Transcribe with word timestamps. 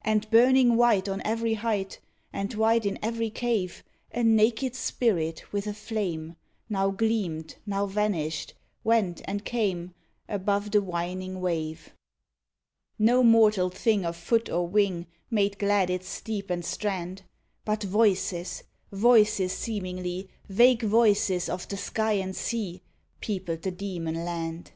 And 0.00 0.30
burning 0.30 0.76
white 0.78 1.10
on 1.10 1.20
every 1.26 1.52
height, 1.52 2.00
And 2.32 2.54
white 2.54 2.86
in 2.86 2.98
every 3.02 3.28
cave, 3.28 3.84
A 4.14 4.22
naked 4.24 4.74
spirit, 4.74 5.52
with 5.52 5.66
a 5.66 5.74
flame, 5.74 6.36
Now 6.70 6.90
gleamed, 6.90 7.56
now 7.66 7.84
vanished; 7.84 8.54
went 8.82 9.20
and 9.26 9.44
came 9.44 9.92
Above 10.26 10.70
the 10.70 10.80
whining 10.80 11.38
wave. 11.42 11.94
No 12.98 13.22
mortal 13.22 13.68
thing 13.68 14.06
of 14.06 14.16
foot 14.16 14.48
or 14.48 14.66
wing 14.66 15.06
Made 15.30 15.58
glad 15.58 15.90
its 15.90 16.08
steep 16.08 16.48
and 16.48 16.64
strand; 16.64 17.20
But 17.66 17.82
voices, 17.82 18.62
voices 18.90 19.52
seemingly 19.52 20.30
Vague 20.48 20.82
voices 20.82 21.50
of 21.50 21.68
the 21.68 21.76
sky 21.76 22.12
and 22.12 22.34
sea 22.34 22.80
Peopled 23.20 23.60
the 23.60 23.70
demon 23.70 24.24
land. 24.24 24.72